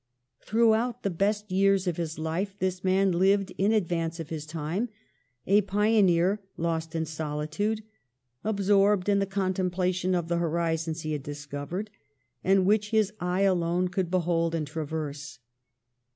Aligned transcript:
Throughout 0.43 1.03
the 1.03 1.11
best 1.11 1.51
years 1.51 1.85
of 1.85 1.97
his 1.97 2.17
life 2.17 2.57
this 2.57 2.83
man 2.83 3.11
lived 3.11 3.51
in 3.59 3.71
advance 3.71 4.19
of 4.19 4.29
his 4.29 4.47
time, 4.47 4.89
a 5.45 5.61
pioneer 5.61 6.41
lost 6.57 6.95
in 6.95 7.05
solitude, 7.05 7.83
absorbed 8.43 9.07
in 9.09 9.19
the 9.19 9.27
contemplation 9.27 10.15
of 10.15 10.27
the 10.27 10.37
horizons 10.39 11.01
he 11.01 11.11
had 11.11 11.21
discovered 11.21 11.91
and 12.43 12.65
which 12.65 12.89
his 12.89 13.13
eye 13.19 13.41
alone 13.41 13.89
could 13.89 14.09
behold 14.09 14.55
and 14.55 14.65
traverse. 14.65 15.37